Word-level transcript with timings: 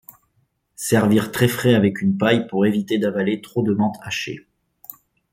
Servir 0.77 1.31
très 1.31 1.47
frais 1.47 1.75
avec 1.75 2.01
une 2.01 2.17
paille 2.17 2.47
pour 2.47 2.65
éviter 2.65 2.97
d'avaler 2.97 3.39
trop 3.39 3.61
de 3.61 3.71
menthe 3.71 3.99
hachée. 4.01 4.47